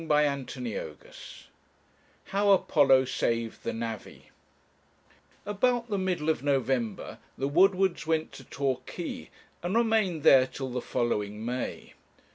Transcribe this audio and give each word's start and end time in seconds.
CHAPTER 0.09 0.59
XXXI 0.61 1.43
HOW 2.29 2.53
APOLLO 2.53 3.05
SAVED 3.05 3.61
THE 3.63 3.71
NAVVY 3.71 4.31
About 5.45 5.91
the 5.91 5.99
middle 5.99 6.27
of 6.27 6.41
November, 6.41 7.19
the 7.37 7.47
Woodwards 7.47 8.07
went 8.07 8.31
to 8.31 8.43
Torquay, 8.43 9.29
and 9.61 9.75
remained 9.75 10.23
there 10.23 10.47
till 10.47 10.71
the 10.71 10.81
following 10.81 11.45
May. 11.45 11.93